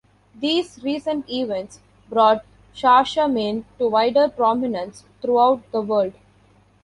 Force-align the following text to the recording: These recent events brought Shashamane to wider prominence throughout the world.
These 0.33 0.79
recent 0.81 1.29
events 1.29 1.79
brought 2.09 2.43
Shashamane 2.75 3.65
to 3.77 3.87
wider 3.87 4.29
prominence 4.29 5.03
throughout 5.21 5.61
the 5.71 5.81
world. 5.81 6.15